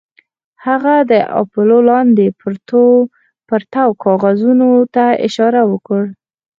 [0.65, 2.25] هغه د اپولو لاندې
[3.47, 6.05] پرتو کاغذونو ته اشاره وکړه